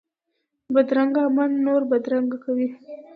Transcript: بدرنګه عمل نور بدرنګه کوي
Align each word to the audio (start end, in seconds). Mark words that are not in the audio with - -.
بدرنګه 0.73 1.21
عمل 1.27 1.51
نور 1.65 1.81
بدرنګه 1.91 2.37
کوي 2.45 2.67